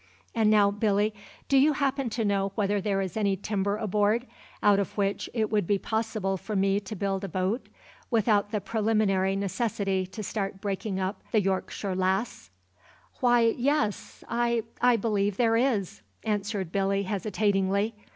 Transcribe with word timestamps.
And 0.33 0.49
now, 0.49 0.71
Billy, 0.71 1.13
do 1.47 1.55
you 1.59 1.73
happen 1.73 2.09
to 2.09 2.25
know 2.25 2.53
whether 2.55 2.81
there 2.81 3.01
is 3.01 3.15
any 3.15 3.37
timber 3.37 3.77
aboard, 3.77 4.25
out 4.63 4.79
of 4.79 4.97
which 4.97 5.29
it 5.31 5.51
would 5.51 5.67
be 5.67 5.77
possible 5.77 6.37
for 6.37 6.55
me 6.55 6.79
to 6.79 6.95
build 6.95 7.23
a 7.23 7.27
boat 7.29 7.67
without 8.09 8.49
the 8.49 8.59
preliminary 8.61 9.35
necessity 9.35 10.07
to 10.07 10.23
start 10.23 10.59
breaking 10.59 10.99
up 10.99 11.21
the 11.31 11.39
Yorkshire 11.43 11.93
Lass?" 11.95 12.49
"Why 13.19 13.41
yes 13.41 14.23
I 14.27 14.63
I 14.81 14.95
believe 14.95 15.37
there 15.37 15.55
is," 15.55 16.01
answered 16.23 16.71
Billy 16.71 17.03
hesitatingly. 17.03 17.93